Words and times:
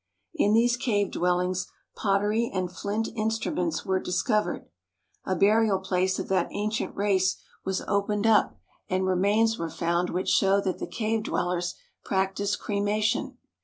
In 0.33 0.53
these 0.53 0.77
cave 0.77 1.11
dwellings 1.11 1.67
pottery 1.95 2.49
and 2.51 2.71
flint 2.71 3.09
instruments 3.15 3.85
were 3.85 3.99
discovered. 3.99 4.65
A 5.25 5.35
burial 5.35 5.77
place 5.77 6.17
of 6.17 6.27
that 6.29 6.47
ancient 6.49 6.95
race 6.95 7.37
was 7.65 7.81
opened 7.87 8.25
up 8.25 8.59
and 8.89 9.03
27 9.03 9.05
THE 9.05 9.05
HOLY 9.11 9.31
LAND 9.35 9.39
AND 9.41 9.49
SYRIA 9.51 9.59
remains 9.59 9.59
were 9.59 9.77
found 9.85 10.09
which 10.09 10.29
show 10.29 10.59
that 10.59 10.79
the 10.79 10.87
cave 10.87 11.21
dwellers 11.21 11.75
practised 12.03 12.57
cremation. 12.57 13.37